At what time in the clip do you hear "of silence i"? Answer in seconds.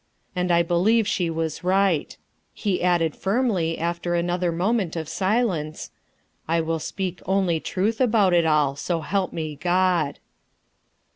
4.95-6.59